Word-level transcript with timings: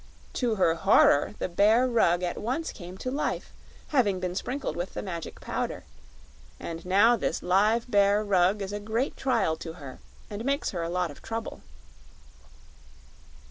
To 0.33 0.55
her 0.55 0.73
horror, 0.73 1.35
the 1.37 1.47
bear 1.47 1.87
rug 1.87 2.23
at 2.23 2.39
once 2.39 2.71
came 2.71 2.97
to 2.97 3.11
life, 3.11 3.53
having 3.89 4.19
been 4.19 4.33
sprinkled 4.33 4.75
with 4.75 4.95
the 4.95 5.03
Magic 5.03 5.39
Powder; 5.39 5.83
and 6.59 6.83
now 6.87 7.15
this 7.15 7.43
live 7.43 7.85
bear 7.91 8.23
rug 8.23 8.63
is 8.63 8.73
a 8.73 8.79
great 8.79 9.15
trial 9.15 9.55
to 9.57 9.73
her, 9.73 9.99
and 10.27 10.43
makes 10.43 10.71
her 10.71 10.81
a 10.81 10.89
lot 10.89 11.11
of 11.11 11.21
trouble." 11.21 11.61